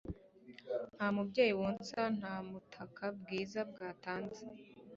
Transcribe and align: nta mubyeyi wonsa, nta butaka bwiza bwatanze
nta 0.95 1.07
mubyeyi 1.15 1.53
wonsa, 1.61 1.99
nta 2.19 2.33
butaka 2.49 3.03
bwiza 3.19 3.59
bwatanze 3.71 4.43